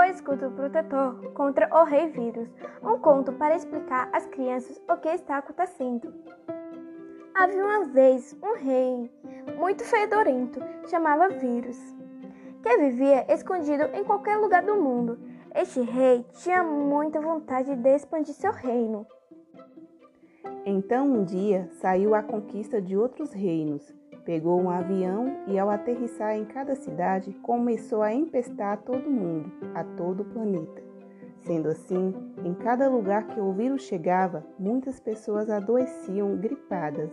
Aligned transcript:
escudo 0.00 0.50
protetor 0.52 1.32
contra 1.32 1.68
o 1.74 1.84
rei 1.84 2.08
vírus, 2.08 2.48
um 2.82 2.98
conto 2.98 3.32
para 3.32 3.56
explicar 3.56 4.08
às 4.12 4.24
crianças 4.26 4.80
o 4.88 4.96
que 4.96 5.08
está 5.08 5.38
acontecendo. 5.38 6.14
Havia 7.34 7.64
uma 7.64 7.84
vez 7.86 8.36
um 8.42 8.54
rei 8.54 9.10
muito 9.58 9.84
fedorento, 9.84 10.60
chamava 10.88 11.28
Vírus, 11.28 11.78
que 12.62 12.78
vivia 12.78 13.26
escondido 13.32 13.84
em 13.94 14.04
qualquer 14.04 14.36
lugar 14.36 14.62
do 14.62 14.76
mundo. 14.76 15.18
Este 15.54 15.80
rei 15.80 16.24
tinha 16.32 16.62
muita 16.62 17.20
vontade 17.20 17.74
de 17.74 17.88
expandir 17.94 18.34
seu 18.34 18.52
reino. 18.52 19.06
Então 20.64 21.06
um 21.06 21.24
dia 21.24 21.68
saiu 21.72 22.14
à 22.14 22.22
conquista 22.22 22.80
de 22.80 22.96
outros 22.96 23.32
reinos 23.32 24.01
Pegou 24.24 24.60
um 24.60 24.70
avião 24.70 25.42
e, 25.48 25.58
ao 25.58 25.68
aterrissar 25.68 26.36
em 26.36 26.44
cada 26.44 26.76
cidade, 26.76 27.32
começou 27.42 28.02
a 28.02 28.12
empestar 28.12 28.76
todo 28.82 29.10
mundo, 29.10 29.50
a 29.74 29.82
todo 29.82 30.20
o 30.20 30.24
planeta. 30.24 30.80
Sendo 31.40 31.68
assim, 31.68 32.14
em 32.44 32.54
cada 32.54 32.88
lugar 32.88 33.26
que 33.26 33.40
o 33.40 33.52
vírus 33.52 33.82
chegava, 33.82 34.46
muitas 34.56 35.00
pessoas 35.00 35.50
adoeciam 35.50 36.36
gripadas. 36.36 37.12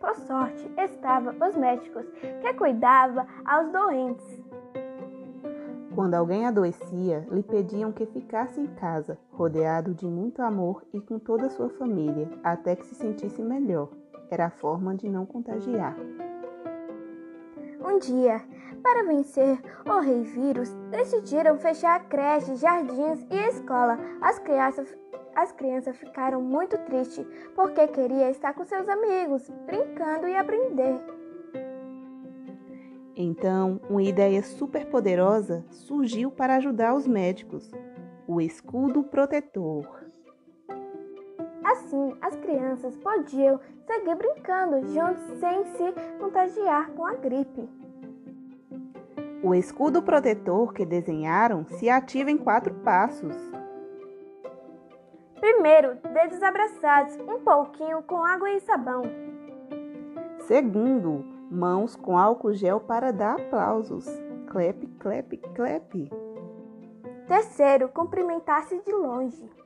Por 0.00 0.14
sorte, 0.14 0.70
estavam 0.78 1.34
os 1.46 1.54
médicos 1.54 2.06
que 2.40 2.54
cuidavam 2.54 3.26
aos 3.44 3.70
doentes. 3.70 4.42
Quando 5.94 6.14
alguém 6.14 6.46
adoecia, 6.46 7.26
lhe 7.30 7.42
pediam 7.42 7.92
que 7.92 8.06
ficasse 8.06 8.58
em 8.58 8.66
casa, 8.66 9.18
rodeado 9.30 9.92
de 9.92 10.06
muito 10.06 10.40
amor 10.40 10.82
e 10.94 11.00
com 11.00 11.18
toda 11.18 11.46
a 11.46 11.50
sua 11.50 11.68
família, 11.68 12.28
até 12.42 12.74
que 12.74 12.86
se 12.86 12.94
sentisse 12.94 13.42
melhor 13.42 13.90
era 14.30 14.46
a 14.46 14.50
forma 14.50 14.94
de 14.94 15.08
não 15.08 15.26
contagiar. 15.26 15.96
Um 17.84 17.98
dia, 17.98 18.40
para 18.82 19.04
vencer 19.04 19.60
o 19.86 20.00
rei 20.00 20.22
vírus, 20.22 20.72
decidiram 20.90 21.58
fechar 21.58 22.08
creches, 22.08 22.60
jardins 22.60 23.26
e 23.30 23.36
escola. 23.48 23.98
As 24.20 24.38
crianças, 24.38 24.96
as 25.34 25.52
crianças 25.52 25.96
ficaram 25.96 26.40
muito 26.40 26.78
tristes 26.78 27.26
porque 27.54 27.86
queria 27.88 28.30
estar 28.30 28.54
com 28.54 28.64
seus 28.64 28.88
amigos, 28.88 29.50
brincando 29.66 30.26
e 30.26 30.34
aprender. 30.34 30.98
Então, 33.16 33.80
uma 33.88 34.02
ideia 34.02 34.42
super 34.42 34.86
poderosa 34.86 35.64
surgiu 35.70 36.30
para 36.30 36.56
ajudar 36.56 36.94
os 36.94 37.06
médicos: 37.06 37.70
o 38.26 38.40
escudo 38.40 39.04
protetor. 39.04 40.04
Assim, 41.74 42.16
as 42.22 42.36
crianças 42.36 42.96
podiam 42.98 43.58
seguir 43.84 44.14
brincando 44.14 44.86
juntos 44.92 45.24
sem 45.40 45.64
se 45.64 45.92
contagiar 46.20 46.88
com 46.92 47.04
a 47.04 47.14
gripe. 47.14 47.68
O 49.42 49.52
escudo 49.56 50.00
protetor 50.00 50.72
que 50.72 50.86
desenharam 50.86 51.64
se 51.64 51.90
ativa 51.90 52.30
em 52.30 52.38
quatro 52.38 52.72
passos. 52.74 53.34
Primeiro, 55.40 55.96
dedos 56.12 56.40
abraçados, 56.44 57.18
um 57.18 57.40
pouquinho 57.40 58.04
com 58.04 58.24
água 58.24 58.50
e 58.52 58.60
sabão. 58.60 59.02
Segundo, 60.46 61.24
mãos 61.50 61.96
com 61.96 62.16
álcool 62.16 62.52
gel 62.52 62.78
para 62.78 63.12
dar 63.12 63.34
aplausos. 63.34 64.06
Clap, 64.46 64.86
clap, 65.00 65.36
clap. 65.56 66.10
Terceiro, 67.26 67.88
cumprimentar-se 67.88 68.78
de 68.78 68.92
longe. 68.92 69.63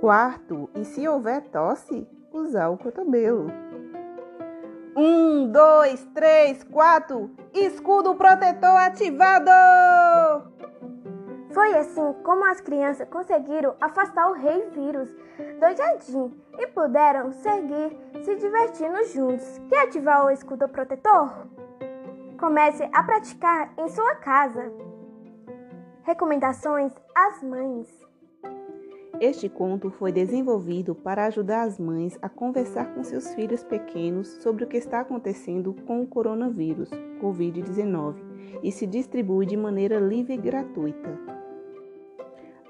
Quarto, 0.00 0.68
e 0.74 0.84
se 0.84 1.08
houver 1.08 1.42
tosse, 1.48 2.06
usar 2.30 2.68
o 2.68 2.76
cotovelo. 2.76 3.50
Um, 4.94 5.50
dois, 5.50 6.04
três, 6.14 6.62
quatro, 6.64 7.30
escudo 7.54 8.14
protetor 8.14 8.76
ativado! 8.76 9.50
Foi 11.50 11.74
assim 11.78 12.12
como 12.22 12.44
as 12.44 12.60
crianças 12.60 13.08
conseguiram 13.08 13.74
afastar 13.80 14.28
o 14.28 14.34
rei 14.34 14.68
vírus 14.68 15.10
do 15.10 15.76
jardim 15.76 16.30
e 16.58 16.66
puderam 16.66 17.32
seguir 17.32 17.98
se 18.22 18.34
divertindo 18.36 19.02
juntos. 19.04 19.58
Quer 19.70 19.84
ativar 19.84 20.26
o 20.26 20.30
escudo 20.30 20.68
protetor? 20.68 21.46
Comece 22.38 22.86
a 22.92 23.02
praticar 23.02 23.72
em 23.78 23.88
sua 23.88 24.16
casa. 24.16 24.70
Recomendações 26.02 26.92
às 27.14 27.42
mães. 27.42 28.06
Este 29.18 29.48
conto 29.48 29.90
foi 29.90 30.12
desenvolvido 30.12 30.94
para 30.94 31.24
ajudar 31.24 31.62
as 31.62 31.78
mães 31.78 32.18
a 32.20 32.28
conversar 32.28 32.94
com 32.94 33.02
seus 33.02 33.32
filhos 33.32 33.64
pequenos 33.64 34.28
sobre 34.42 34.62
o 34.62 34.66
que 34.66 34.76
está 34.76 35.00
acontecendo 35.00 35.74
com 35.86 36.02
o 36.02 36.06
coronavírus, 36.06 36.90
Covid-19, 37.22 38.14
e 38.62 38.70
se 38.70 38.86
distribui 38.86 39.46
de 39.46 39.56
maneira 39.56 39.98
livre 39.98 40.34
e 40.34 40.36
gratuita. 40.36 41.18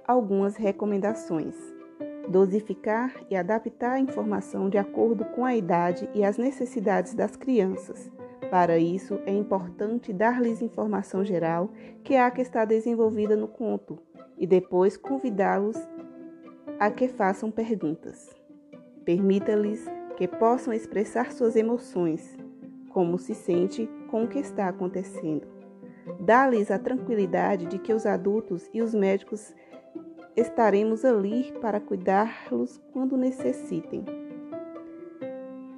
Algumas 0.07 0.55
recomendações: 0.55 1.57
dosificar 2.29 3.13
e 3.29 3.35
adaptar 3.35 3.95
a 3.95 4.01
informação 4.01 4.71
de 4.71 4.79
acordo 4.79 5.25
com 5.25 5.45
a 5.45 5.57
idade 5.57 6.09
e 6.15 6.23
as 6.23 6.39
necessidades 6.39 7.13
das 7.13 7.35
crianças. 7.35 8.09
Para 8.53 8.79
isso, 8.79 9.19
é 9.27 9.33
importante 9.33 10.13
dar-lhes 10.13 10.63
informação 10.63 11.25
geral, 11.25 11.71
que 12.05 12.15
é 12.15 12.23
a 12.23 12.31
que 12.31 12.41
está 12.41 12.65
desenvolvida 12.65 13.35
no 13.35 13.49
conto, 13.49 13.99
e 14.39 14.47
depois 14.47 14.97
convidá-los 14.97 15.77
a 16.79 16.91
que 16.91 17.09
façam 17.09 17.51
perguntas. 17.51 18.35
Permita-lhes 19.05 19.85
que 20.17 20.29
possam 20.29 20.73
expressar 20.73 21.33
suas 21.33 21.57
emoções, 21.57 22.37
como 22.91 23.19
se 23.19 23.35
sente 23.35 23.89
com 24.11 24.25
o 24.25 24.29
que 24.29 24.39
está 24.39 24.69
acontecendo. 24.69 25.47
Dá-lhes 26.21 26.71
a 26.71 26.79
tranquilidade 26.79 27.67
de 27.67 27.79
que 27.79 27.93
os 27.93 28.05
adultos 28.05 28.69
e 28.73 28.83
os 28.83 28.95
médicos 28.95 29.55
estaremos 30.37 31.05
ali 31.05 31.53
para 31.61 31.81
cuidá-los 31.81 32.79
quando 32.93 33.17
necessitem. 33.17 34.05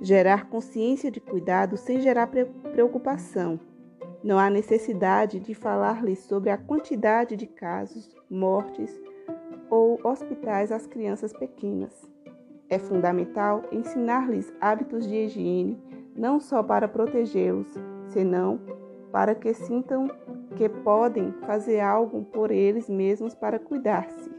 Gerar 0.01 0.49
consciência 0.49 1.11
de 1.11 1.21
cuidado 1.21 1.77
sem 1.77 2.01
gerar 2.01 2.29
preocupação. 2.29 3.59
Não 4.23 4.39
há 4.39 4.51
necessidade 4.51 5.39
de 5.39 5.55
falar-lhes 5.55 6.21
sobre 6.21 6.51
a 6.51 6.59
quantidade 6.59 7.37
de 7.37 7.47
casos, 7.47 8.15
mortes 8.29 9.01
ou 9.71 9.99
hospitais 10.05 10.73
às 10.73 10.87
crianças 10.87 11.33
pequenas. 11.33 12.09
É 12.69 12.79
fundamental 12.79 13.63
ensinar-lhes 13.73 14.53
hábitos 14.61 15.07
de 15.07 15.15
higiene, 15.15 15.81
não 16.15 16.39
só 16.39 16.63
para 16.63 16.89
protegê-los, 16.89 17.73
senão 18.09 18.61
para 19.11 19.35
que 19.35 19.55
sintam 19.55 20.09
que 20.57 20.69
podem 20.69 21.33
fazer 21.47 21.81
algo 21.81 22.25
por 22.25 22.51
eles 22.51 22.89
mesmos 22.89 23.35
para 23.35 23.59
cuidar-se. 23.59 24.31